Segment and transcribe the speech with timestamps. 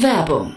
[0.00, 0.56] Werbung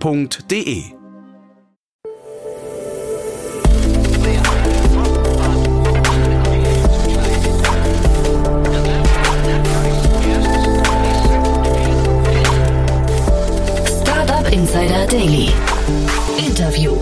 [0.00, 0.84] f.de.
[14.02, 15.48] Startup Insider Daily.
[16.38, 16.96] Interview.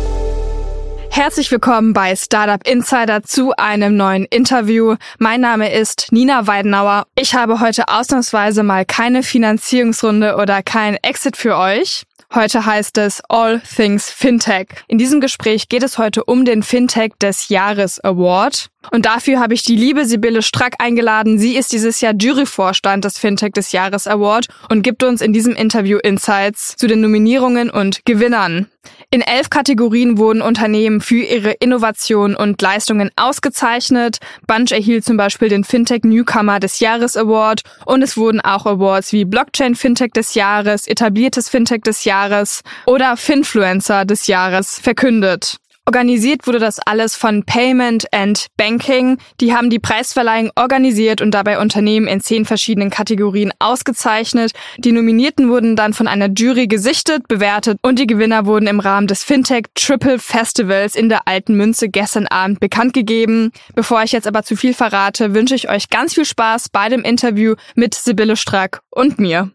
[1.10, 4.96] Herzlich willkommen bei Startup Insider zu einem neuen Interview.
[5.18, 7.06] Mein Name ist Nina Weidenauer.
[7.16, 12.04] Ich habe heute ausnahmsweise mal keine Finanzierungsrunde oder kein Exit für euch.
[12.33, 14.69] Heute heißt es All Things Fintech.
[14.89, 18.70] In diesem Gespräch geht es heute um den Fintech des Jahres Award.
[18.91, 21.39] Und dafür habe ich die liebe Sibylle Strack eingeladen.
[21.39, 25.55] Sie ist dieses Jahr Juryvorstand des Fintech des Jahres Award und gibt uns in diesem
[25.55, 28.69] Interview Insights zu den Nominierungen und Gewinnern.
[29.10, 34.18] In elf Kategorien wurden Unternehmen für ihre Innovation und Leistungen ausgezeichnet.
[34.46, 39.12] Bunch erhielt zum Beispiel den Fintech Newcomer des Jahres Award und es wurden auch Awards
[39.12, 45.58] wie Blockchain Fintech des Jahres, etabliertes Fintech des Jahres oder Finfluencer des Jahres verkündet.
[45.86, 49.18] Organisiert wurde das alles von Payment and Banking.
[49.40, 54.52] Die haben die Preisverleihung organisiert und dabei Unternehmen in zehn verschiedenen Kategorien ausgezeichnet.
[54.78, 59.06] Die Nominierten wurden dann von einer Jury gesichtet, bewertet und die Gewinner wurden im Rahmen
[59.08, 63.52] des Fintech Triple Festivals in der Alten Münze gestern Abend bekannt gegeben.
[63.74, 67.02] Bevor ich jetzt aber zu viel verrate, wünsche ich euch ganz viel Spaß bei dem
[67.02, 69.50] Interview mit Sibylle Strack und mir.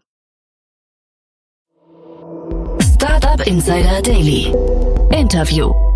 [2.94, 4.54] Startup Insider Daily.
[5.10, 5.89] Interview.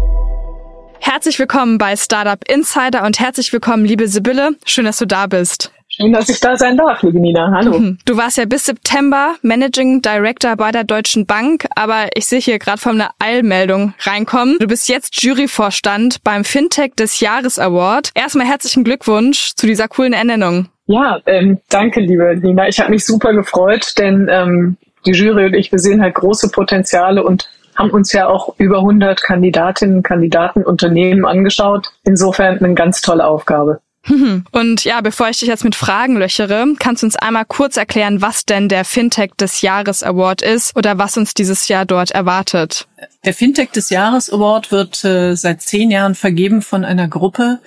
[1.07, 4.53] Herzlich willkommen bei Startup Insider und herzlich willkommen, liebe Sibylle.
[4.65, 5.71] Schön, dass du da bist.
[5.87, 7.53] Schön, dass ich da sein darf, liebe Nina.
[7.55, 7.79] Hallo.
[7.79, 7.99] Mhm.
[8.07, 12.59] Du warst ja bis September Managing Director bei der Deutschen Bank, aber ich sehe hier
[12.59, 14.57] gerade von einer Eilmeldung reinkommen.
[14.59, 18.11] Du bist jetzt Juryvorstand beim Fintech des Jahres Award.
[18.15, 20.71] Erstmal herzlichen Glückwunsch zu dieser coolen Ernennung.
[20.87, 22.67] Ja, ähm, danke, liebe Nina.
[22.67, 26.49] Ich habe mich super gefreut, denn ähm, die Jury und ich, wir sehen halt große
[26.49, 31.91] Potenziale und haben uns ja auch über 100 Kandidatinnen, Kandidaten, Unternehmen angeschaut.
[32.05, 33.81] Insofern eine ganz tolle Aufgabe.
[34.53, 38.21] Und ja, bevor ich dich jetzt mit Fragen löchere, kannst du uns einmal kurz erklären,
[38.21, 42.87] was denn der Fintech des Jahres Award ist oder was uns dieses Jahr dort erwartet?
[43.25, 47.61] Der Fintech des Jahres Award wird äh, seit zehn Jahren vergeben von einer Gruppe,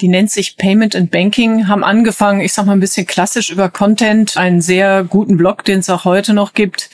[0.00, 3.70] die nennt sich Payment and Banking, haben angefangen, ich sag mal ein bisschen klassisch über
[3.70, 6.90] Content, einen sehr guten Blog, den es auch heute noch gibt,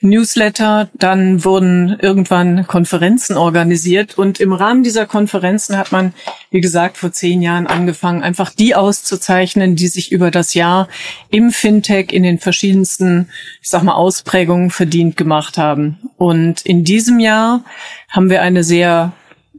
[0.00, 6.14] Newsletter, dann wurden irgendwann Konferenzen organisiert und im Rahmen dieser Konferenzen hat man,
[6.50, 10.88] wie gesagt, vor zehn Jahren angefangen, einfach die auszuzeichnen, die sich über das Jahr
[11.30, 13.28] im Fintech in den verschiedensten,
[13.60, 15.98] ich sag mal, Ausprägungen verdient gemacht haben.
[16.16, 17.64] Und in diesem Jahr
[18.08, 19.12] haben wir eine sehr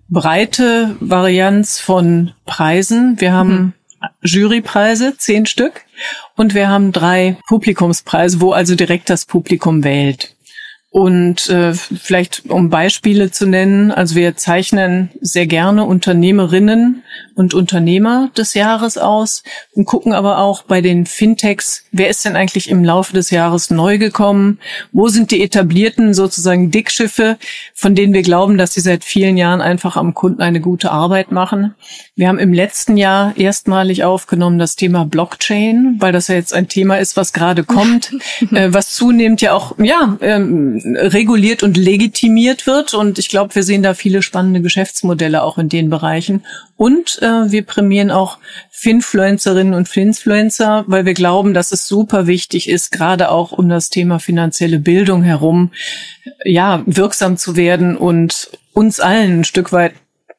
[0.09, 3.19] breite Varianz von Preisen.
[3.19, 3.73] Wir haben mhm.
[4.21, 5.81] Jurypreise, zehn Stück,
[6.35, 10.35] und wir haben drei Publikumspreise, wo also direkt das Publikum wählt.
[10.89, 17.03] Und äh, vielleicht um Beispiele zu nennen, also wir zeichnen sehr gerne Unternehmerinnen
[17.37, 19.43] und Unternehmer des Jahres aus
[19.75, 23.69] und gucken aber auch bei den Fintechs, wer ist denn eigentlich im Laufe des Jahres
[23.69, 24.57] neu gekommen?
[24.91, 27.37] Wo sind die etablierten sozusagen Dickschiffe,
[27.75, 31.31] von denen wir glauben, dass sie seit vielen Jahren einfach am Kunden eine gute Arbeit
[31.31, 31.75] machen?
[32.15, 36.67] Wir haben im letzten Jahr erstmalig aufgenommen das Thema Blockchain, weil das ja jetzt ein
[36.67, 38.13] Thema ist, was gerade kommt,
[38.51, 42.95] äh, was zunehmend ja auch ja ähm, reguliert und legitimiert wird.
[42.95, 46.43] Und ich glaube, wir sehen da viele spannende Geschäftsmodelle auch in den Bereichen.
[46.77, 48.37] Und äh, wir prämieren auch
[48.71, 53.89] Finfluencerinnen und Finfluencer, weil wir glauben, dass es super wichtig ist, gerade auch um das
[53.89, 55.71] Thema finanzielle Bildung herum,
[56.43, 59.93] ja, wirksam zu werden und uns allen ein Stück weit,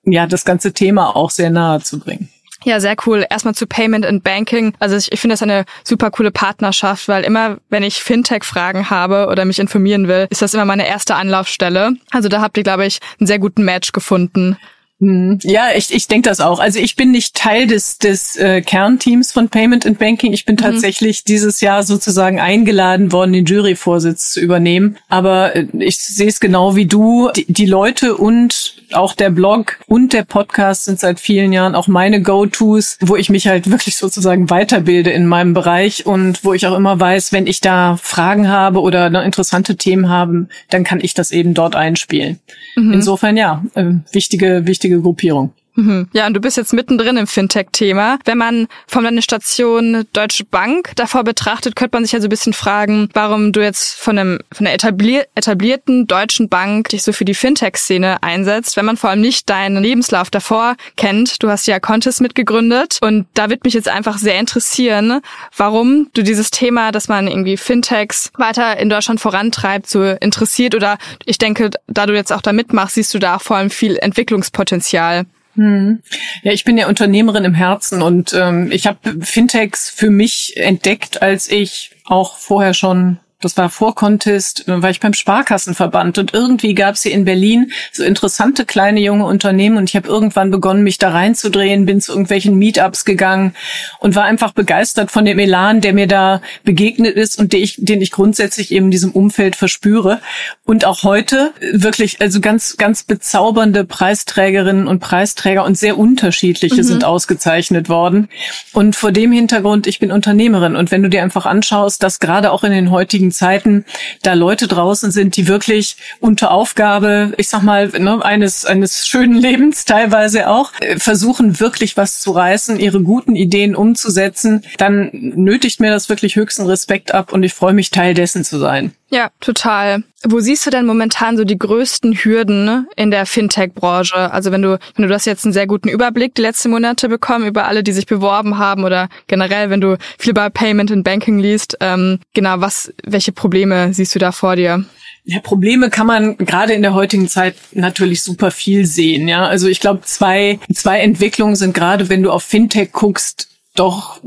[0.05, 2.29] ja, das ganze Thema auch sehr nahe zu bringen.
[2.65, 3.25] Ja, sehr cool.
[3.31, 4.75] Erstmal zu Payment and Banking.
[4.81, 9.29] Also ich, ich finde das eine super coole Partnerschaft, weil immer, wenn ich Fintech-Fragen habe
[9.31, 11.93] oder mich informieren will, ist das immer meine erste Anlaufstelle.
[12.11, 14.57] Also da habt ihr, glaube ich, einen sehr guten Match gefunden.
[15.00, 16.59] Hm, ja, ich, ich denke das auch.
[16.59, 20.33] Also ich bin nicht Teil des, des äh, Kernteams von Payment and Banking.
[20.33, 20.61] Ich bin mhm.
[20.61, 24.97] tatsächlich dieses Jahr sozusagen eingeladen worden, den Juryvorsitz zu übernehmen.
[25.09, 27.31] Aber äh, ich sehe es genau wie du.
[27.37, 31.89] Die, die Leute und auch der Blog und der Podcast sind seit vielen Jahren auch
[31.89, 36.67] meine Go-Tos, wo ich mich halt wirklich sozusagen weiterbilde in meinem Bereich und wo ich
[36.67, 41.00] auch immer weiß, wenn ich da Fragen habe oder ne, interessante Themen haben, dann kann
[41.03, 42.39] ich das eben dort einspielen.
[42.77, 42.95] Mhm.
[42.95, 45.52] Insofern ja, äh, wichtige, wichtige Gruppierung.
[45.79, 46.09] Mhm.
[46.13, 48.19] Ja, und du bist jetzt mittendrin im Fintech-Thema.
[48.25, 52.31] Wenn man von deiner Station Deutsche Bank davor betrachtet, könnte man sich ja so ein
[52.31, 57.13] bisschen fragen, warum du jetzt von, einem, von einer etablier etablierten deutschen Bank dich so
[57.13, 61.45] für die Fintech-Szene einsetzt, wenn man vor allem nicht deinen Lebenslauf davor kennt.
[61.45, 65.21] Du hast ja Contest mitgegründet und da wird mich jetzt einfach sehr interessieren,
[65.57, 70.99] warum du dieses Thema, dass man irgendwie Fintechs weiter in Deutschland vorantreibt, so interessiert oder
[71.25, 75.25] ich denke, da du jetzt auch da mitmachst, siehst du da vor allem viel Entwicklungspotenzial.
[75.59, 76.05] Hm.
[76.45, 81.21] Ja, ich bin ja Unternehmerin im Herzen und ähm, ich habe Fintechs für mich entdeckt,
[81.21, 86.75] als ich auch vorher schon das war vor Contest, war ich beim Sparkassenverband und irgendwie
[86.75, 90.82] gab es hier in Berlin so interessante kleine junge Unternehmen und ich habe irgendwann begonnen,
[90.82, 93.55] mich da reinzudrehen, bin zu irgendwelchen Meetups gegangen
[94.00, 97.76] und war einfach begeistert von dem Elan, der mir da begegnet ist und den ich,
[97.79, 100.20] den ich grundsätzlich eben in diesem Umfeld verspüre.
[100.64, 106.82] Und auch heute wirklich, also ganz, ganz bezaubernde Preisträgerinnen und Preisträger und sehr unterschiedliche mhm.
[106.82, 108.29] sind ausgezeichnet worden.
[108.73, 112.50] Und vor dem Hintergrund, ich bin Unternehmerin und wenn du dir einfach anschaust, dass gerade
[112.50, 113.85] auch in den heutigen heutigen Zeiten
[114.23, 119.35] da Leute draußen sind, die wirklich unter Aufgabe, ich sag mal, ne, eines, eines schönen
[119.41, 125.81] Lebens teilweise auch, äh, versuchen wirklich was zu reißen, ihre guten Ideen umzusetzen, dann nötigt
[125.81, 128.93] mir das wirklich höchsten Respekt ab und ich freue mich, Teil dessen zu sein.
[129.11, 130.03] Ja, total.
[130.25, 134.31] Wo siehst du denn momentan so die größten Hürden ne, in der Fintech-Branche?
[134.33, 137.47] Also wenn du, wenn du das jetzt einen sehr guten Überblick die letzten Monate bekommen
[137.47, 141.39] über alle, die sich beworben haben oder generell, wenn du viel bei Payment and Banking
[141.39, 144.85] liest, ähm, genau, was, welche Probleme siehst du da vor dir?
[145.25, 149.27] Ja, Probleme kann man gerade in der heutigen Zeit natürlich super viel sehen.
[149.29, 154.21] Ja, also ich glaube, zwei, zwei Entwicklungen sind gerade, wenn du auf Fintech guckst, doch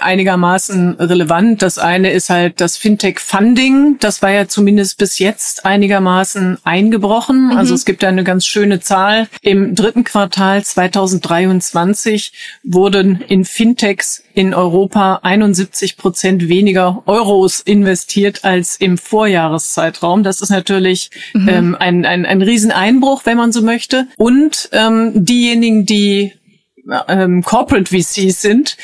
[0.00, 1.62] einigermaßen relevant.
[1.62, 3.96] Das eine ist halt das Fintech-Funding.
[4.00, 7.46] Das war ja zumindest bis jetzt einigermaßen eingebrochen.
[7.46, 7.56] Mhm.
[7.56, 9.28] Also es gibt da eine ganz schöne Zahl.
[9.40, 12.32] Im dritten Quartal 2023
[12.62, 20.22] wurden in Fintechs in Europa 71 Prozent weniger Euros investiert als im Vorjahreszeitraum.
[20.22, 21.48] Das ist natürlich mhm.
[21.48, 24.06] ähm, ein, ein, ein Rieseneinbruch, wenn man so möchte.
[24.16, 26.32] Und ähm, diejenigen, die
[27.08, 28.76] ähm, Corporate VCs sind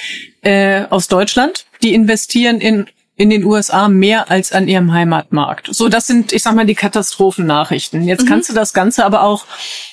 [0.43, 2.87] äh, aus Deutschland, die investieren in
[3.19, 5.69] in den USA mehr als an ihrem Heimatmarkt.
[5.73, 8.05] So, das sind, ich sag mal, die Katastrophennachrichten.
[8.05, 8.29] Jetzt mhm.
[8.29, 9.45] kannst du das Ganze aber auch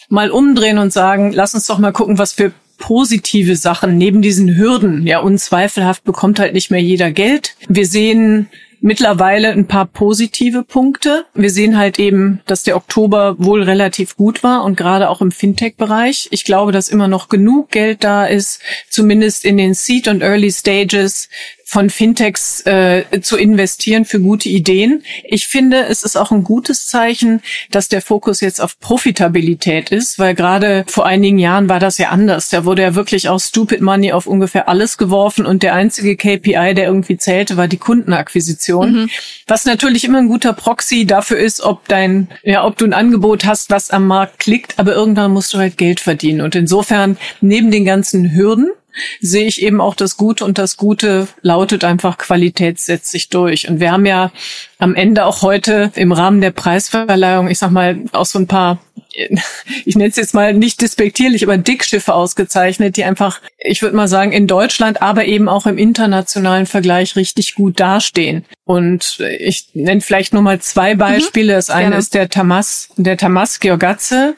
[0.10, 4.56] mal umdrehen und sagen, lass uns doch mal gucken, was für positive Sachen neben diesen
[4.56, 5.08] Hürden.
[5.08, 7.56] Ja, unzweifelhaft bekommt halt nicht mehr jeder Geld.
[7.68, 8.48] Wir sehen
[8.86, 11.26] mittlerweile ein paar positive Punkte.
[11.34, 15.32] Wir sehen halt eben, dass der Oktober wohl relativ gut war und gerade auch im
[15.32, 16.28] Fintech-Bereich.
[16.30, 20.52] Ich glaube, dass immer noch genug Geld da ist, zumindest in den Seed- und Early
[20.52, 21.30] Stages
[21.68, 25.04] von Fintechs äh, zu investieren für gute Ideen.
[25.24, 27.42] Ich finde, es ist auch ein gutes Zeichen,
[27.72, 32.10] dass der Fokus jetzt auf Profitabilität ist, weil gerade vor einigen Jahren war das ja
[32.10, 32.50] anders.
[32.50, 36.76] Da wurde ja wirklich auch Stupid Money auf ungefähr alles geworfen und der einzige KPI,
[36.76, 38.92] der irgendwie zählte, war die Kundenakquisition.
[38.92, 39.10] Mhm.
[39.48, 43.44] Was natürlich immer ein guter Proxy dafür ist, ob dein, ja, ob du ein Angebot
[43.44, 46.42] hast, was am Markt klickt, aber irgendwann musst du halt Geld verdienen.
[46.42, 48.70] Und insofern, neben den ganzen Hürden,
[49.20, 53.68] sehe ich eben auch das Gute und das Gute lautet einfach Qualität setzt sich durch.
[53.68, 54.32] Und wir haben ja
[54.78, 58.80] am Ende auch heute im Rahmen der Preisverleihung, ich sag mal, auch so ein paar,
[59.86, 64.08] ich nenne es jetzt mal nicht despektierlich, aber Dickschiffe ausgezeichnet, die einfach, ich würde mal
[64.08, 68.46] sagen, in Deutschland, aber eben auch im internationalen Vergleich richtig gut dastehen.
[68.66, 71.00] Und ich nenne vielleicht nur mal zwei mhm.
[71.00, 71.54] Beispiele.
[71.54, 71.98] Das eine Gerne.
[71.98, 74.36] ist der Tamas, der Tamas Georgatze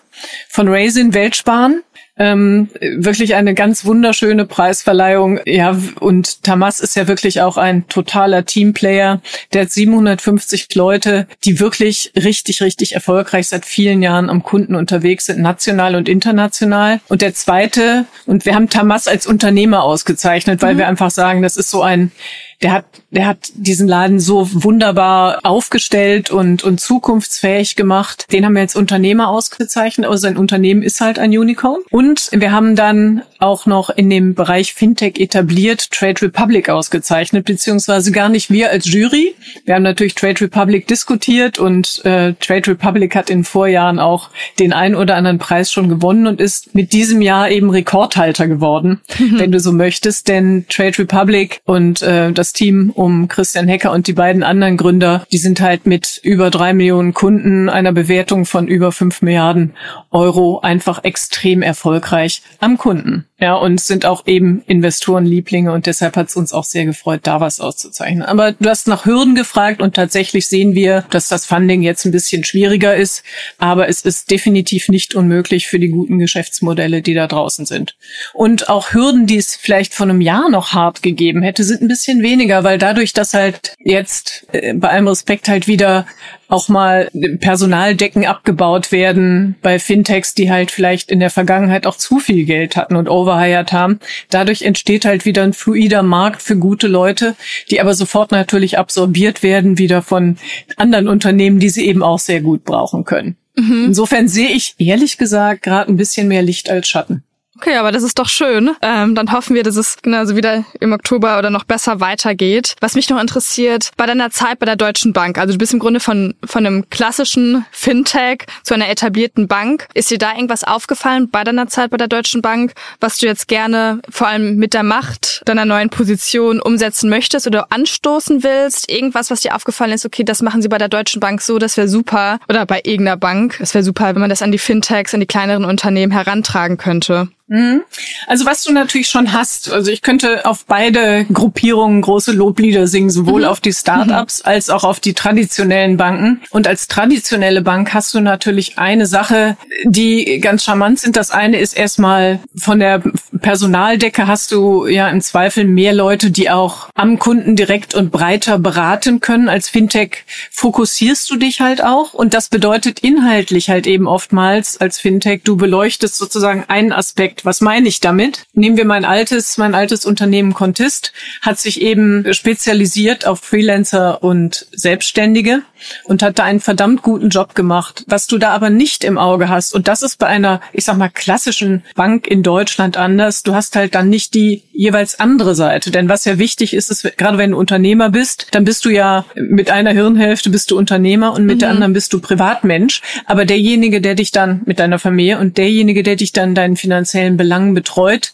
[0.49, 1.83] von Raisin Weltsparen
[2.19, 5.39] ähm, wirklich eine ganz wunderschöne Preisverleihung.
[5.45, 9.21] Ja, und Tamas ist ja wirklich auch ein totaler Teamplayer.
[9.53, 15.27] Der hat 750 Leute, die wirklich richtig, richtig erfolgreich seit vielen Jahren am Kunden unterwegs
[15.27, 16.99] sind, national und international.
[17.07, 20.79] Und der zweite, und wir haben Tamas als Unternehmer ausgezeichnet, weil mhm.
[20.79, 22.11] wir einfach sagen, das ist so ein
[22.61, 28.25] der hat, der hat diesen Laden so wunderbar aufgestellt und, und zukunftsfähig gemacht.
[28.31, 31.81] Den haben wir jetzt Unternehmer ausgezeichnet, also sein Unternehmen ist halt ein Unicorn.
[31.91, 38.11] Und wir haben dann auch noch in dem Bereich Fintech etabliert Trade Republic ausgezeichnet, beziehungsweise
[38.11, 39.35] gar nicht wir als Jury.
[39.65, 44.73] Wir haben natürlich Trade Republic diskutiert und äh, Trade Republic hat in Vorjahren auch den
[44.73, 49.39] ein oder anderen Preis schon gewonnen und ist mit diesem Jahr eben Rekordhalter geworden, mhm.
[49.39, 50.27] wenn du so möchtest.
[50.27, 55.25] Denn Trade Republic und äh, das Team um Christian Hecker und die beiden anderen Gründer,
[55.31, 59.73] die sind halt mit über drei Millionen Kunden, einer Bewertung von über fünf Milliarden
[60.11, 63.25] Euro einfach extrem erfolgreich am Kunden.
[63.39, 67.39] Ja, und sind auch eben Investorenlieblinge und deshalb hat es uns auch sehr gefreut, da
[67.39, 68.23] was auszuzeichnen.
[68.23, 72.11] Aber du hast nach Hürden gefragt und tatsächlich sehen wir, dass das Funding jetzt ein
[72.11, 73.21] bisschen schwieriger ist,
[73.59, 77.95] aber es ist definitiv nicht unmöglich für die guten Geschäftsmodelle, die da draußen sind.
[78.33, 81.87] Und auch Hürden, die es vielleicht vor einem Jahr noch hart gegeben hätte, sind ein
[81.87, 86.07] bisschen weniger, weil dadurch, dass halt jetzt äh, bei allem Respekt halt wieder
[86.47, 92.19] auch mal Personaldecken abgebaut werden bei Fintechs, die halt vielleicht in der Vergangenheit auch zu
[92.19, 93.99] viel Geld hatten und overhired haben.
[94.29, 97.35] Dadurch entsteht halt wieder ein fluider Markt für gute Leute,
[97.69, 100.37] die aber sofort natürlich absorbiert werden wieder von
[100.77, 103.35] anderen Unternehmen, die sie eben auch sehr gut brauchen können.
[103.57, 103.85] Mhm.
[103.87, 107.23] Insofern sehe ich ehrlich gesagt gerade ein bisschen mehr Licht als Schatten.
[107.59, 108.71] Okay, aber das ist doch schön.
[108.83, 112.75] Ähm, dann hoffen wir, dass es genauso wieder im Oktober oder noch besser weitergeht.
[112.81, 115.79] Was mich noch interessiert, bei deiner Zeit bei der Deutschen Bank, also du bist im
[115.79, 119.87] Grunde von, von einem klassischen Fintech zu einer etablierten Bank.
[119.95, 123.47] Ist dir da irgendwas aufgefallen bei deiner Zeit bei der Deutschen Bank, was du jetzt
[123.47, 128.91] gerne vor allem mit der Macht deiner neuen Position umsetzen möchtest oder anstoßen willst?
[128.91, 131.75] Irgendwas, was dir aufgefallen ist, okay, das machen sie bei der Deutschen Bank so, das
[131.75, 132.37] wäre super.
[132.47, 133.57] Oder bei irgendeiner Bank.
[133.59, 137.29] Es wäre super, wenn man das an die Fintechs, an die kleineren Unternehmen herantragen könnte.
[137.47, 137.83] Mhm.
[138.27, 143.09] Also was du natürlich schon hast, also ich könnte auf beide Gruppierungen große Loblieder singen,
[143.09, 143.47] sowohl mhm.
[143.47, 144.49] auf die Startups mhm.
[144.49, 146.41] als auch auf die traditionellen Banken.
[146.49, 151.15] Und als traditionelle Bank hast du natürlich eine Sache, die ganz charmant sind.
[151.15, 153.01] Das eine ist erstmal von der
[153.39, 158.59] Personaldecke hast du ja im Zweifel mehr Leute, die auch am Kunden direkt und breiter
[158.59, 159.47] beraten können.
[159.47, 164.99] Als Fintech fokussierst du dich halt auch und das bedeutet inhaltlich halt eben oftmals als
[164.99, 167.45] Fintech, du beleuchtest sozusagen einen Aspekt Projekt.
[167.45, 168.45] Was meine ich damit?
[168.53, 174.67] Nehmen wir mein altes, mein altes Unternehmen Contist, hat sich eben spezialisiert auf Freelancer und
[174.71, 175.61] Selbstständige
[176.05, 178.03] und hat da einen verdammt guten Job gemacht.
[178.07, 180.97] Was du da aber nicht im Auge hast, und das ist bei einer, ich sag
[180.97, 185.91] mal, klassischen Bank in Deutschland anders, du hast halt dann nicht die jeweils andere Seite.
[185.91, 189.25] Denn was ja wichtig ist, ist, gerade wenn du Unternehmer bist, dann bist du ja
[189.35, 191.59] mit einer Hirnhälfte bist du Unternehmer und mit mhm.
[191.59, 193.01] der anderen bist du Privatmensch.
[193.25, 197.26] Aber derjenige, der dich dann mit deiner Familie und derjenige, der dich dann deinen finanziellen
[197.35, 198.31] Belangen betreut,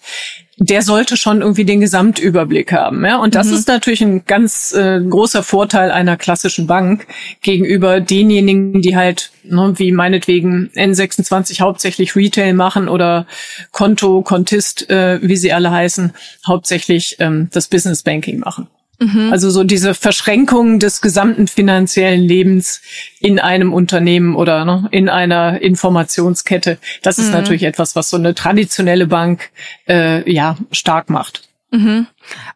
[0.58, 3.04] der sollte schon irgendwie den Gesamtüberblick haben.
[3.06, 3.18] Ja?
[3.18, 3.54] Und das mhm.
[3.56, 7.08] ist natürlich ein ganz äh, großer Vorteil einer klassischen Bank
[7.42, 13.26] gegenüber denjenigen, die halt, ne, wie meinetwegen N26 hauptsächlich Retail machen oder
[13.72, 16.14] Konto, Kontist, äh, wie sie alle heißen,
[16.46, 18.68] hauptsächlich ähm, das Business Banking machen.
[19.00, 19.32] Mhm.
[19.32, 22.82] Also so diese Verschränkung des gesamten finanziellen Lebens
[23.20, 26.78] in einem Unternehmen oder ne, in einer Informationskette.
[27.02, 27.34] Das ist mhm.
[27.34, 29.50] natürlich etwas, was so eine traditionelle Bank
[29.88, 31.50] äh, ja stark macht.
[31.72, 32.08] Mhm.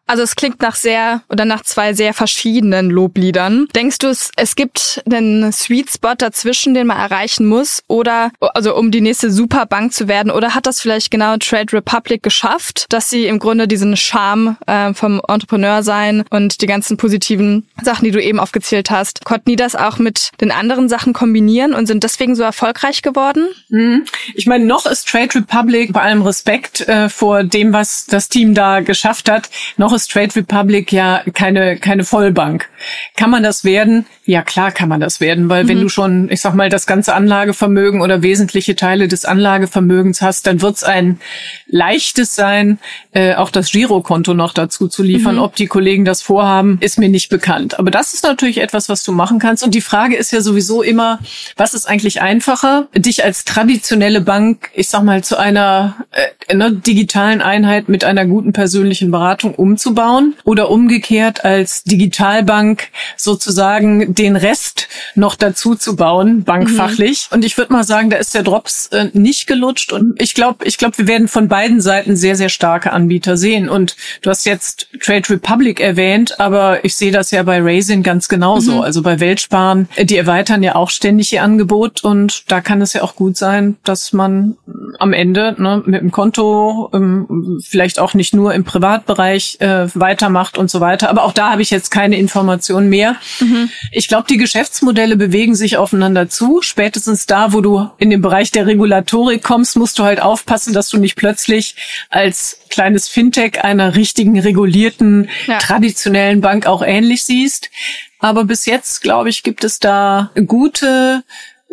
[0.06, 3.66] Also es klingt nach sehr oder nach zwei sehr verschiedenen Lobliedern.
[3.74, 8.90] Denkst du, es, gibt einen Sweet Spot dazwischen, den man erreichen muss, oder also um
[8.90, 13.26] die nächste Superbank zu werden, oder hat das vielleicht genau Trade Republic geschafft, dass sie
[13.26, 18.22] im Grunde diesen Charme äh, vom Entrepreneur sein und die ganzen positiven Sachen, die du
[18.22, 22.34] eben aufgezählt hast, konnten die das auch mit den anderen Sachen kombinieren und sind deswegen
[22.34, 23.48] so erfolgreich geworden?
[23.68, 24.06] Mhm.
[24.34, 28.54] Ich meine, noch ist Trade Republic bei allem Respekt äh, vor dem, was das Team
[28.54, 32.68] da geschafft hat noch ist Trade Republic ja keine, keine Vollbank.
[33.16, 34.06] Kann man das werden?
[34.28, 35.68] Ja, klar kann man das werden, weil mhm.
[35.68, 40.46] wenn du schon, ich sag mal, das ganze Anlagevermögen oder wesentliche Teile des Anlagevermögens hast,
[40.46, 41.18] dann wird es ein
[41.66, 42.78] leichtes sein,
[43.12, 45.36] äh, auch das Girokonto noch dazu zu liefern.
[45.36, 45.42] Mhm.
[45.42, 47.78] Ob die Kollegen das vorhaben, ist mir nicht bekannt.
[47.78, 49.64] Aber das ist natürlich etwas, was du machen kannst.
[49.64, 51.20] Und die Frage ist ja sowieso immer,
[51.56, 56.72] was ist eigentlich einfacher, dich als traditionelle Bank, ich sag mal, zu einer äh, ne,
[56.72, 64.36] digitalen Einheit mit einer guten persönlichen Beratung Beratung umzubauen oder umgekehrt als Digitalbank sozusagen den
[64.36, 67.28] Rest noch dazu zu bauen, bankfachlich.
[67.30, 67.36] Mhm.
[67.36, 69.92] Und ich würde mal sagen, da ist der Drops äh, nicht gelutscht.
[69.92, 73.68] Und ich glaube, ich glaube, wir werden von beiden Seiten sehr, sehr starke Anbieter sehen.
[73.68, 78.28] Und du hast jetzt Trade Republic erwähnt, aber ich sehe das ja bei Raisin ganz
[78.28, 78.76] genauso.
[78.76, 78.80] Mhm.
[78.80, 82.92] Also bei Weltsparen, äh, die erweitern ja auch ständig ihr Angebot und da kann es
[82.92, 84.56] ja auch gut sein, dass man
[84.98, 89.88] am Ende ne, mit dem Konto ähm, vielleicht auch nicht nur im Privatbereich Bereich äh,
[89.94, 91.10] weitermacht und so weiter.
[91.10, 93.16] Aber auch da habe ich jetzt keine Informationen mehr.
[93.40, 93.68] Mhm.
[93.92, 96.60] Ich glaube, die Geschäftsmodelle bewegen sich aufeinander zu.
[96.62, 100.88] Spätestens da, wo du in den Bereich der Regulatorik kommst, musst du halt aufpassen, dass
[100.88, 101.76] du nicht plötzlich
[102.10, 105.58] als kleines Fintech einer richtigen regulierten ja.
[105.58, 107.70] traditionellen Bank auch ähnlich siehst.
[108.18, 111.22] Aber bis jetzt, glaube ich, gibt es da gute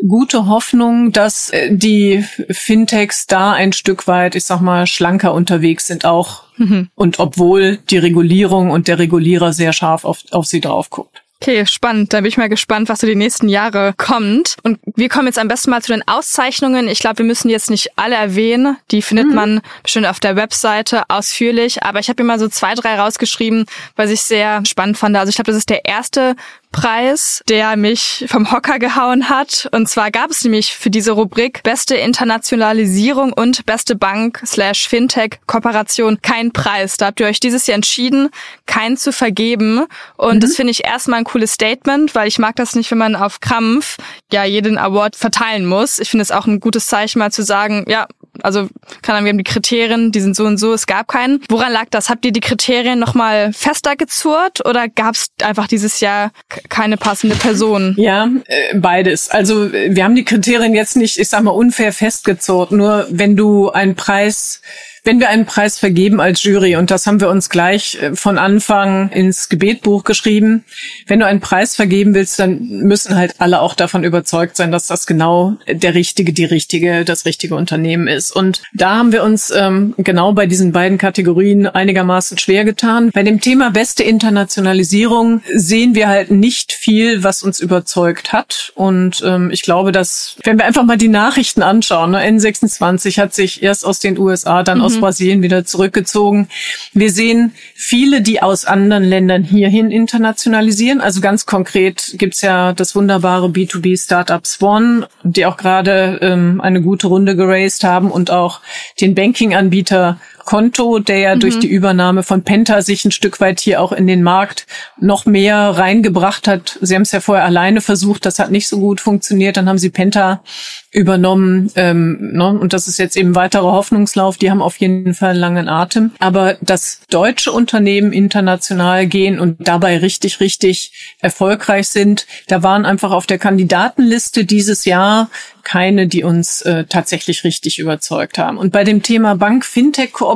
[0.07, 5.87] gute Hoffnung, dass äh, die Fintechs da ein Stück weit, ich sag mal, schlanker unterwegs
[5.87, 6.43] sind auch.
[6.57, 6.89] Mhm.
[6.95, 11.24] Und obwohl die Regulierung und der Regulierer sehr scharf auf, auf sie drauf guckt.
[11.45, 12.11] Okay, spannend.
[12.11, 14.57] Da bin ich mal gespannt, was so die nächsten Jahre kommt.
[14.63, 16.87] Und wir kommen jetzt am besten mal zu den Auszeichnungen.
[16.87, 18.77] Ich glaube, wir müssen jetzt nicht alle erwähnen.
[18.89, 19.35] Die findet mhm.
[19.35, 21.83] man bestimmt auf der Webseite ausführlich.
[21.83, 25.15] Aber ich habe mir mal so zwei, drei rausgeschrieben, weil ich sehr spannend fand.
[25.17, 26.35] Also ich glaube, das ist der erste
[26.75, 29.69] Preis, der mich vom Hocker gehauen hat.
[29.71, 35.39] Und zwar gab es nämlich für diese Rubrik Beste Internationalisierung und Beste Bank slash Fintech
[35.47, 36.97] Kooperation keinen Preis.
[36.97, 38.27] Da habt ihr euch dieses Jahr entschieden,
[38.65, 39.85] keinen zu vergeben.
[40.17, 40.39] Und mhm.
[40.41, 43.39] das finde ich erstmal ein cooles Statement, weil ich mag das nicht, wenn man auf
[43.39, 43.95] Krampf
[44.29, 45.99] ja jeden Award verteilen muss.
[45.99, 48.05] Ich finde es auch ein gutes Zeichen, mal zu sagen, ja,
[48.41, 48.67] also
[49.01, 51.41] kann wir haben die Kriterien, die sind so und so, es gab keinen.
[51.49, 52.09] Woran lag das?
[52.09, 56.31] Habt ihr die Kriterien nochmal fester gezurrt oder gab es einfach dieses Jahr
[56.69, 57.93] keine passende Person?
[57.97, 59.29] Ja, äh, beides.
[59.29, 62.71] Also wir haben die Kriterien jetzt nicht, ich sag mal, unfair festgezurrt.
[62.71, 64.61] Nur wenn du einen Preis
[65.05, 68.37] wenn wir einen Preis vergeben als Jury, und das haben wir uns gleich äh, von
[68.37, 70.65] Anfang ins Gebetbuch geschrieben,
[71.07, 74.87] wenn du einen Preis vergeben willst, dann müssen halt alle auch davon überzeugt sein, dass
[74.87, 78.31] das genau der richtige, die richtige, das richtige Unternehmen ist.
[78.31, 83.11] Und da haben wir uns ähm, genau bei diesen beiden Kategorien einigermaßen schwer getan.
[83.13, 88.71] Bei dem Thema beste Internationalisierung sehen wir halt nicht viel, was uns überzeugt hat.
[88.75, 93.33] Und ähm, ich glaube, dass, wenn wir einfach mal die Nachrichten anschauen, ne, N26 hat
[93.35, 94.83] sich erst aus den USA, dann mhm.
[94.83, 96.47] aus aus Brasilien wieder zurückgezogen.
[96.93, 101.01] Wir sehen viele, die aus anderen Ländern hierhin internationalisieren.
[101.01, 107.07] Also ganz konkret gibt's ja das wunderbare B2B-Startup Swan, die auch gerade ähm, eine gute
[107.07, 108.61] Runde geraced haben und auch
[108.99, 111.39] den Banking-Anbieter Konto, der ja mhm.
[111.39, 114.67] durch die Übernahme von Penta sich ein Stück weit hier auch in den Markt
[114.99, 116.77] noch mehr reingebracht hat.
[116.81, 119.57] Sie haben es ja vorher alleine versucht, das hat nicht so gut funktioniert.
[119.57, 120.43] Dann haben sie Penta
[120.91, 122.47] übernommen ähm, ne?
[122.47, 124.37] und das ist jetzt eben weiterer Hoffnungslauf.
[124.37, 126.11] Die haben auf jeden Fall einen langen Atem.
[126.19, 133.11] Aber dass deutsche Unternehmen international gehen und dabei richtig, richtig erfolgreich sind, da waren einfach
[133.11, 135.29] auf der Kandidatenliste dieses Jahr
[135.63, 138.57] keine, die uns äh, tatsächlich richtig überzeugt haben.
[138.57, 140.34] Und bei dem Thema Bank-Fintech-Kooperation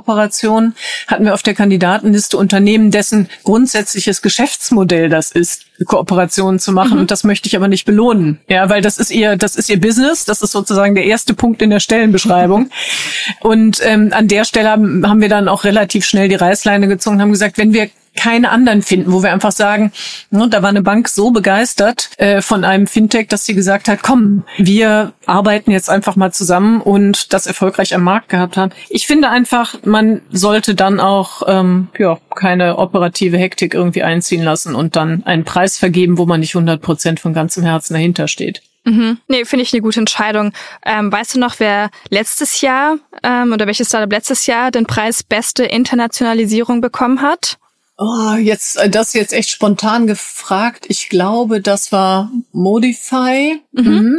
[1.07, 6.95] hatten wir auf der Kandidatenliste Unternehmen, dessen grundsätzliches Geschäftsmodell das ist, Kooperationen zu machen.
[6.95, 6.99] Mhm.
[7.01, 8.39] Und das möchte ich aber nicht belohnen.
[8.47, 10.25] Ja, weil das ist ihr, das ist ihr Business.
[10.25, 12.69] Das ist sozusagen der erste Punkt in der Stellenbeschreibung.
[13.41, 17.17] Und ähm, an der Stelle haben, haben wir dann auch relativ schnell die Reißleine gezogen
[17.17, 19.93] und haben gesagt, wenn wir keine anderen finden, wo wir einfach sagen,
[20.29, 24.03] ne, da war eine Bank so begeistert äh, von einem Fintech, dass sie gesagt hat,
[24.03, 28.73] komm, wir arbeiten jetzt einfach mal zusammen und das erfolgreich am Markt gehabt haben.
[28.89, 34.75] Ich finde einfach, man sollte dann auch ähm, ja keine operative Hektik irgendwie einziehen lassen
[34.75, 38.61] und dann einen Preis vergeben, wo man nicht 100 Prozent von ganzem Herzen dahinter steht.
[38.83, 39.17] Mhm.
[39.27, 40.51] Nee, finde ich eine gute Entscheidung.
[40.85, 45.23] Ähm, weißt du noch, wer letztes Jahr ähm, oder welches Startup letztes Jahr den Preis
[45.23, 47.57] Beste Internationalisierung bekommen hat?
[48.01, 50.85] Oh, jetzt äh, das jetzt echt spontan gefragt.
[50.87, 53.59] Ich glaube, das war Modify.
[53.73, 53.83] Mhm.
[53.83, 54.15] mhm.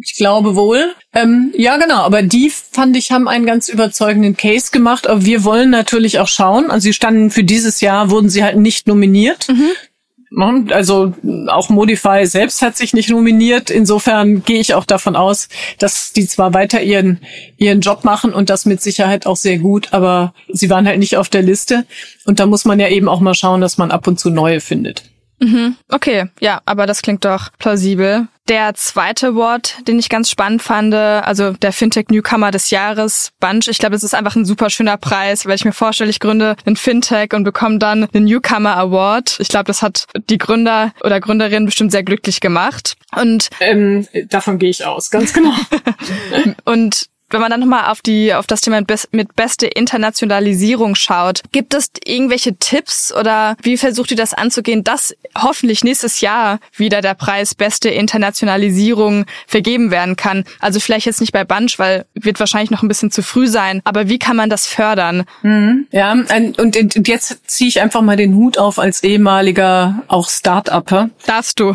[0.00, 0.92] Ich glaube wohl.
[1.14, 1.98] Ähm, ja, genau.
[1.98, 5.08] Aber die fand ich haben einen ganz überzeugenden Case gemacht.
[5.08, 6.70] Aber wir wollen natürlich auch schauen.
[6.70, 9.48] Also sie standen für dieses Jahr wurden sie halt nicht nominiert.
[9.48, 9.70] Mhm.
[10.36, 10.66] Ne?
[10.70, 11.14] Also
[11.48, 13.70] auch Modify selbst hat sich nicht nominiert.
[13.70, 17.20] Insofern gehe ich auch davon aus, dass die zwar weiter ihren,
[17.56, 21.16] ihren Job machen und das mit Sicherheit auch sehr gut, aber sie waren halt nicht
[21.16, 21.86] auf der Liste.
[22.24, 24.60] Und da muss man ja eben auch mal schauen, dass man ab und zu neue
[24.60, 25.04] findet.
[25.40, 25.76] Mhm.
[25.90, 28.28] Okay, ja, aber das klingt doch plausibel.
[28.48, 33.68] Der zweite Award, den ich ganz spannend fand, also der Fintech Newcomer des Jahres, Bunch.
[33.68, 36.54] Ich glaube, es ist einfach ein super schöner Preis, weil ich mir vorstelle, ich gründe
[36.66, 39.36] ein Fintech und bekomme dann den Newcomer Award.
[39.40, 42.96] Ich glaube, das hat die Gründer oder Gründerin bestimmt sehr glücklich gemacht.
[43.16, 45.54] Und ähm, davon gehe ich aus, ganz genau.
[46.66, 51.74] und wenn man dann nochmal auf die, auf das Thema mit beste Internationalisierung schaut, gibt
[51.74, 57.14] es irgendwelche Tipps oder wie versucht ihr das anzugehen, dass hoffentlich nächstes Jahr wieder der
[57.14, 60.44] Preis beste Internationalisierung vergeben werden kann?
[60.60, 63.80] Also vielleicht jetzt nicht bei Bunch, weil wird wahrscheinlich noch ein bisschen zu früh sein,
[63.82, 65.24] aber wie kann man das fördern?
[65.42, 65.88] Mhm.
[65.90, 71.10] Ja, und jetzt ziehe ich einfach mal den Hut auf als ehemaliger auch Start-Upper.
[71.26, 71.74] Darfst du.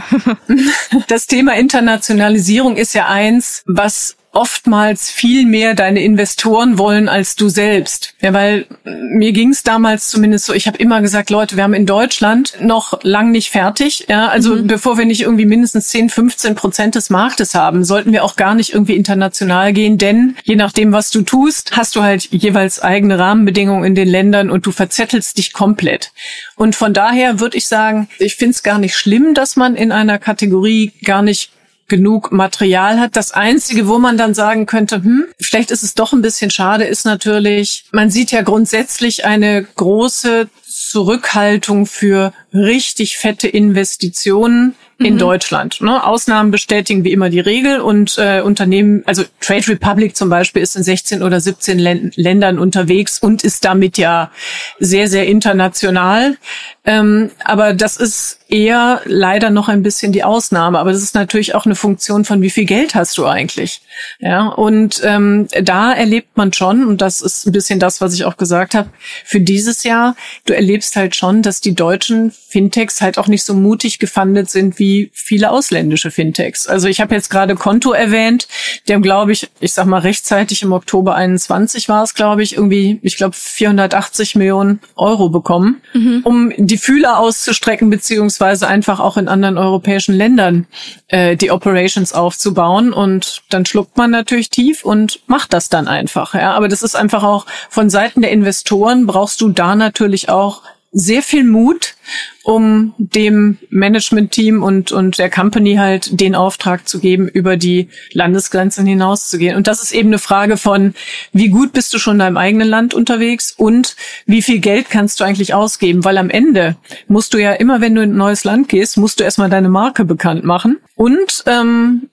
[1.09, 7.49] das Thema Internationalisierung ist ja eins, was oftmals viel mehr deine Investoren wollen als du
[7.49, 8.13] selbst.
[8.21, 11.73] Ja, weil mir ging es damals zumindest so, ich habe immer gesagt, Leute, wir haben
[11.73, 14.05] in Deutschland noch lang nicht fertig.
[14.07, 14.67] Ja, also mhm.
[14.67, 18.53] bevor wir nicht irgendwie mindestens 10, 15 Prozent des Marktes haben, sollten wir auch gar
[18.53, 23.17] nicht irgendwie international gehen, denn je nachdem, was du tust, hast du halt jeweils eigene
[23.17, 26.11] Rahmenbedingungen in den Ländern und du verzettelst dich komplett.
[26.55, 29.91] Und von daher würde ich sagen, ich finde es gar nicht schlimm, dass man in
[29.91, 31.51] einer Kategorie gar nicht
[31.89, 33.15] genug Material hat.
[33.15, 36.85] Das Einzige, wo man dann sagen könnte, hm, vielleicht ist es doch ein bisschen schade,
[36.85, 45.19] ist natürlich, man sieht ja grundsätzlich eine große Zurückhaltung für richtig fette Investitionen in mhm.
[45.19, 45.81] Deutschland.
[45.81, 46.03] Ne?
[46.05, 50.75] Ausnahmen bestätigen wie immer die Regel und äh, Unternehmen, also Trade Republic zum Beispiel ist
[50.75, 54.31] in 16 oder 17 Län Ländern unterwegs und ist damit ja
[54.79, 56.37] sehr, sehr international.
[56.83, 60.79] Ähm, aber das ist eher leider noch ein bisschen die Ausnahme.
[60.79, 63.81] Aber das ist natürlich auch eine Funktion von, wie viel Geld hast du eigentlich?
[64.19, 68.25] Ja, und ähm, da erlebt man schon, und das ist ein bisschen das, was ich
[68.25, 68.89] auch gesagt habe,
[69.23, 73.53] für dieses Jahr, du erlebst halt schon, dass die deutschen Fintechs halt auch nicht so
[73.53, 76.65] mutig gefundet sind wie viele ausländische Fintechs.
[76.65, 78.47] Also ich habe jetzt gerade Konto erwähnt,
[78.87, 82.55] die haben, glaube ich, ich sag mal rechtzeitig im Oktober 21 war es, glaube ich,
[82.55, 86.21] irgendwie, ich glaube 480 Millionen Euro bekommen, mhm.
[86.23, 90.67] um die Fühler auszustrecken, beziehungsweise einfach auch in anderen europäischen Ländern
[91.07, 92.93] äh, die Operations aufzubauen.
[92.93, 96.33] Und dann schluckt man natürlich tief und macht das dann einfach.
[96.33, 100.61] Ja, aber das ist einfach auch von Seiten der Investoren brauchst du da natürlich auch
[100.91, 101.95] sehr viel Mut,
[102.43, 108.87] um dem Management-Team und, und der Company halt den Auftrag zu geben, über die Landesgrenzen
[108.87, 109.55] hinauszugehen.
[109.55, 110.95] Und das ist eben eine Frage von,
[111.31, 115.19] wie gut bist du schon in deinem eigenen Land unterwegs und wie viel Geld kannst
[115.19, 116.03] du eigentlich ausgeben?
[116.05, 116.75] Weil am Ende
[117.07, 119.69] musst du ja immer, wenn du in ein neues Land gehst, musst du erstmal deine
[119.69, 120.77] Marke bekannt machen.
[120.95, 122.09] Und ähm,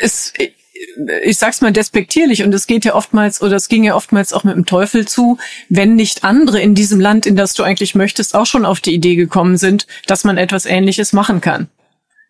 [0.00, 0.34] es
[1.22, 4.44] ich sag's mal despektierlich und es geht ja oftmals oder es ging ja oftmals auch
[4.44, 5.38] mit dem Teufel zu,
[5.68, 8.94] wenn nicht andere in diesem Land, in das du eigentlich möchtest, auch schon auf die
[8.94, 11.68] Idee gekommen sind, dass man etwas Ähnliches machen kann.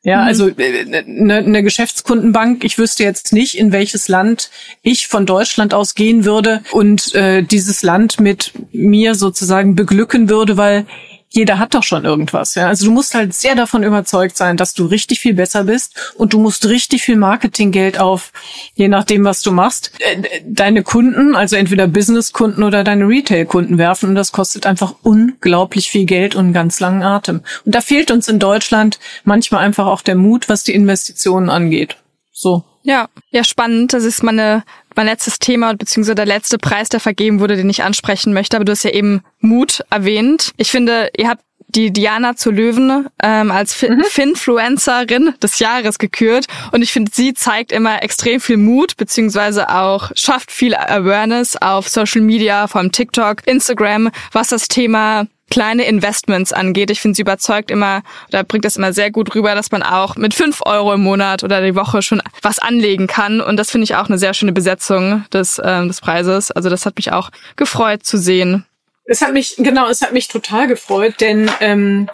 [0.04, 0.26] Ja, mhm.
[0.28, 4.50] also eine, äh, eine Geschäftskundenbank, ich wüsste jetzt nicht, in welches Land
[4.82, 10.56] ich von Deutschland aus gehen würde und äh, dieses Land mit mir sozusagen beglücken würde,
[10.56, 10.86] weil
[11.30, 12.54] jeder hat doch schon irgendwas.
[12.54, 12.68] Ja?
[12.68, 16.32] Also du musst halt sehr davon überzeugt sein, dass du richtig viel besser bist und
[16.32, 18.32] du musst richtig viel Marketinggeld auf,
[18.74, 24.10] je nachdem, was du machst, äh, deine Kunden, also entweder Businesskunden oder deine Retail-Kunden werfen
[24.10, 27.42] und das kostet einfach unglaublich viel Geld und einen ganz langen Atem.
[27.64, 31.96] Und da fehlt uns in Deutschland manchmal einfach auch der Mut, was die Investitionen angeht.
[32.32, 32.64] So.
[32.88, 33.92] Ja, ja, spannend.
[33.92, 34.64] Das ist meine
[34.96, 38.56] mein letztes Thema beziehungsweise der letzte Preis, der vergeben wurde, den ich ansprechen möchte.
[38.56, 40.52] Aber du hast ja eben Mut erwähnt.
[40.56, 44.04] Ich finde, ihr habt die Diana zu Löwen ähm, als fin mhm.
[44.04, 50.10] Finfluencerin des Jahres gekürt und ich finde, sie zeigt immer extrem viel Mut beziehungsweise auch
[50.14, 56.52] schafft viel Awareness auf Social Media, vor allem TikTok, Instagram, was das Thema kleine Investments
[56.52, 56.90] angeht.
[56.90, 60.16] Ich finde, sie überzeugt immer, da bringt das immer sehr gut rüber, dass man auch
[60.16, 63.40] mit fünf Euro im Monat oder die Woche schon was anlegen kann.
[63.40, 66.50] Und das finde ich auch eine sehr schöne Besetzung des, ähm, des Preises.
[66.50, 68.64] Also das hat mich auch gefreut zu sehen.
[69.04, 72.10] Es hat mich, genau, es hat mich total gefreut, denn ähm,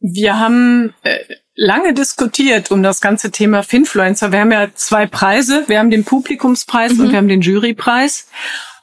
[0.00, 1.18] wir haben äh,
[1.56, 4.30] lange diskutiert um das ganze Thema Finfluencer.
[4.30, 5.64] Wir haben ja zwei Preise.
[5.66, 7.00] Wir haben den Publikumspreis mhm.
[7.00, 8.28] und wir haben den Jurypreis.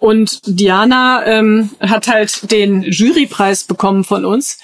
[0.04, 4.58] Und Diana ähm, hat halt den Jurypreis bekommen von uns.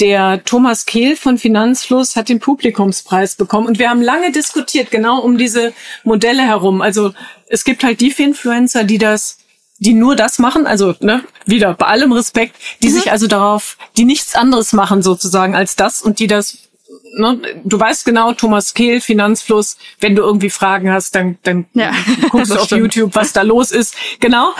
[0.00, 3.66] Der Thomas Kehl von Finanzfluss hat den Publikumspreis bekommen.
[3.66, 5.74] Und wir haben lange diskutiert, genau um diese
[6.04, 6.80] Modelle herum.
[6.80, 7.12] Also
[7.48, 9.36] es gibt halt die Influencer, die das
[9.80, 12.92] die nur das machen, also ne, wieder bei allem Respekt, die mhm.
[12.94, 16.67] sich also darauf, die nichts anderes machen sozusagen als das und die das
[17.16, 21.92] ne, du weißt genau, Thomas Kehl, Finanzfluss, wenn du irgendwie Fragen hast, dann, dann ja,
[22.30, 22.94] guckst du auf stimmt.
[22.94, 23.94] YouTube, was da los ist.
[24.20, 24.50] Genau.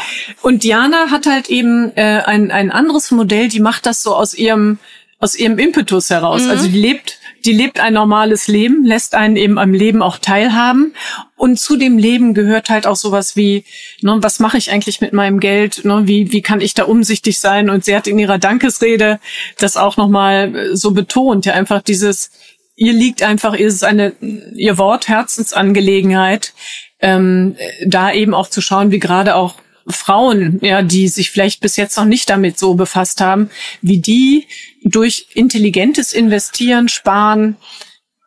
[0.42, 4.34] Und Diana hat halt eben äh, ein, ein anderes Modell, die macht das so aus
[4.34, 4.78] ihrem,
[5.18, 6.42] aus ihrem Impetus heraus.
[6.42, 6.50] Mhm.
[6.50, 10.94] Also die lebt, die lebt ein normales Leben, lässt einen eben am Leben auch teilhaben.
[11.36, 13.64] Und zu dem Leben gehört halt auch sowas wie,
[14.02, 15.84] ne, was mache ich eigentlich mit meinem Geld?
[15.84, 17.70] Ne, wie, wie kann ich da umsichtig sein?
[17.70, 19.20] Und sie hat in ihrer Dankesrede
[19.58, 22.30] das auch nochmal so betont, ja, einfach dieses,
[22.74, 24.12] ihr liegt einfach, ihr ist eine,
[24.54, 26.54] ihr Wort Herzensangelegenheit,
[27.00, 29.54] ähm, da eben auch zu schauen, wie gerade auch
[29.88, 34.46] Frauen, ja, die sich vielleicht bis jetzt noch nicht damit so befasst haben, wie die
[34.84, 37.56] durch intelligentes Investieren, Sparen,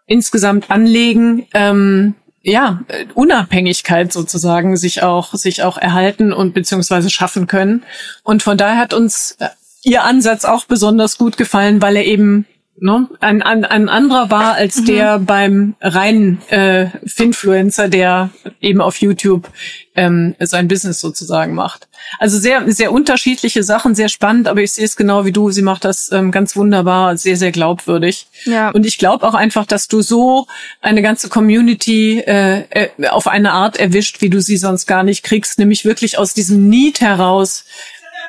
[0.08, 7.84] insgesamt Anlegen, ähm, ja, Unabhängigkeit sozusagen sich auch, sich auch erhalten und beziehungsweise schaffen können.
[8.24, 9.38] Und von daher hat uns
[9.84, 12.45] ihr Ansatz auch besonders gut gefallen, weil er eben
[12.82, 14.86] ne, ein, ein, ein anderer war als mhm.
[14.86, 19.48] der beim reinen äh, Finfluencer, der eben auf YouTube
[19.96, 21.88] ähm, sein Business sozusagen macht.
[22.17, 25.52] Also sehr, sehr unterschiedliche Sachen, sehr spannend, aber ich sehe es genau wie du.
[25.52, 28.28] Sie macht das ähm, ganz wunderbar, sehr, sehr glaubwürdig.
[28.46, 28.72] Ja.
[28.72, 30.48] Und ich glaube auch einfach, dass du so
[30.82, 35.24] eine ganze Community äh, äh, auf eine Art erwischt, wie du sie sonst gar nicht
[35.24, 37.65] kriegst, nämlich wirklich aus diesem Need heraus,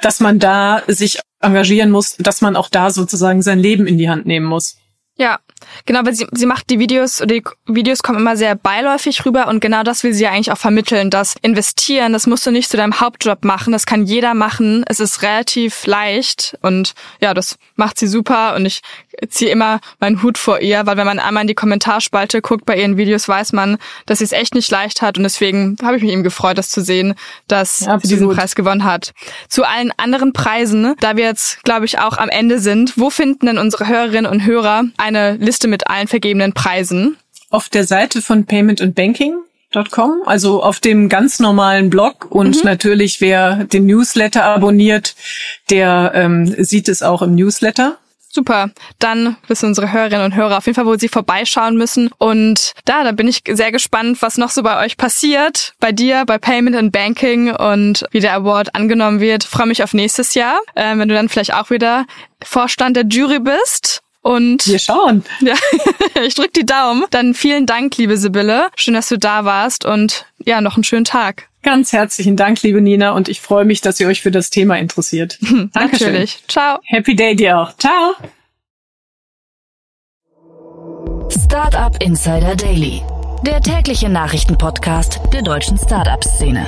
[0.03, 4.09] dass man da sich engagieren muss, dass man auch da sozusagen sein Leben in die
[4.09, 4.77] Hand nehmen muss.
[5.17, 5.41] Ja,
[5.85, 9.47] genau, weil sie, sie macht die Videos, oder die Videos kommen immer sehr beiläufig rüber
[9.49, 12.71] und genau das will sie ja eigentlich auch vermitteln, dass investieren, das musst du nicht
[12.71, 17.59] zu deinem Hauptjob machen, das kann jeder machen, es ist relativ leicht und ja, das
[17.77, 18.81] macht sie super und ich
[19.29, 22.77] ziehe immer meinen Hut vor ihr, weil wenn man einmal in die Kommentarspalte guckt bei
[22.77, 26.03] ihren Videos, weiß man, dass sie es echt nicht leicht hat und deswegen habe ich
[26.03, 27.15] mich eben gefreut, das zu sehen,
[27.49, 29.13] dass ja, sie diesen Preis gewonnen hat.
[29.49, 33.47] Zu allen anderen Preisen, da wir jetzt, glaube ich, auch am Ende sind, wo finden
[33.47, 37.17] denn unsere Hörerinnen und Hörer eine Liste mit allen vergebenen Preisen?
[37.51, 39.37] Auf der Seite von Payment and Banking
[39.91, 42.63] Com, also auf dem ganz normalen Blog und mhm.
[42.65, 45.15] natürlich wer den Newsletter abonniert,
[45.71, 47.97] der ähm, sieht es auch im Newsletter.
[48.35, 48.71] Super.
[48.99, 52.11] Dann wissen unsere Hörerinnen und Hörer auf jeden Fall, wo sie vorbeischauen müssen.
[52.17, 55.75] Und da, da bin ich sehr gespannt, was noch so bei euch passiert.
[55.81, 59.45] Bei dir, bei Payment and Banking und wie der Award angenommen wird.
[59.45, 62.07] Freue mich auf nächstes Jahr, äh, wenn du dann vielleicht auch wieder
[62.43, 64.01] Vorstand der Jury bist.
[64.23, 65.25] Und wir schauen.
[65.41, 65.55] Ja,
[66.23, 67.05] ich drück die Daumen.
[67.11, 68.71] Dann vielen Dank, liebe Sibylle.
[68.77, 71.49] Schön, dass du da warst und ja, noch einen schönen Tag.
[71.63, 74.79] Ganz herzlichen Dank, liebe Nina, und ich freue mich, dass ihr euch für das Thema
[74.79, 75.39] interessiert.
[75.73, 76.09] Dankeschön.
[76.09, 76.43] Natürlich.
[76.49, 76.81] Ciao.
[76.85, 77.77] Happy Day dir auch.
[77.77, 78.15] Ciao.
[81.31, 83.03] Startup Insider Daily,
[83.47, 86.67] der tägliche Nachrichtenpodcast der deutschen Startup-Szene.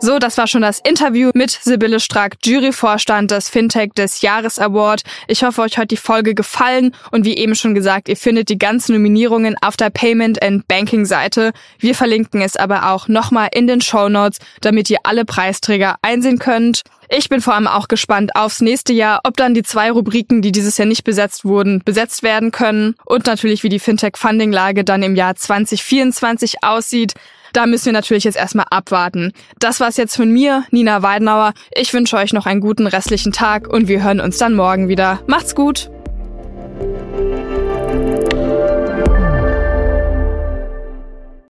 [0.00, 5.02] So, das war schon das Interview mit Sibylle Strack, Juryvorstand des Fintech des Jahres Award.
[5.26, 8.58] Ich hoffe, euch hat die Folge gefallen und wie eben schon gesagt, ihr findet die
[8.58, 11.52] ganzen Nominierungen auf der Payment and Banking Seite.
[11.80, 16.38] Wir verlinken es aber auch nochmal in den Show Notes, damit ihr alle Preisträger einsehen
[16.38, 16.82] könnt.
[17.10, 20.52] Ich bin vor allem auch gespannt aufs nächste Jahr, ob dann die zwei Rubriken, die
[20.52, 24.84] dieses Jahr nicht besetzt wurden, besetzt werden können und natürlich wie die Fintech Funding Lage
[24.84, 27.14] dann im Jahr 2024 aussieht.
[27.58, 29.32] Da müssen wir natürlich jetzt erstmal abwarten.
[29.58, 31.54] Das war's jetzt von mir, Nina Weidenauer.
[31.74, 35.18] Ich wünsche euch noch einen guten restlichen Tag und wir hören uns dann morgen wieder.
[35.26, 35.90] Macht's gut!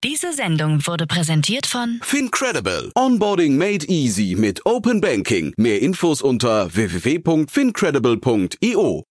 [0.03, 2.91] Diese Sendung wurde präsentiert von Fincredible.
[2.95, 5.53] Onboarding made easy mit Open Banking.
[5.59, 9.10] Mehr Infos unter www.fincredible.io.